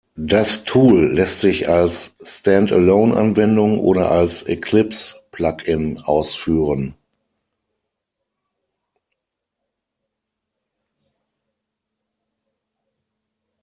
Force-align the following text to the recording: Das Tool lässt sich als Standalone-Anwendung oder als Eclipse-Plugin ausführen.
Das 0.17 0.63
Tool 0.63 1.11
lässt 1.11 1.41
sich 1.41 1.69
als 1.69 2.15
Standalone-Anwendung 2.23 3.77
oder 3.79 4.09
als 4.09 4.41
Eclipse-Plugin 4.47 6.01
ausführen. 6.03 6.95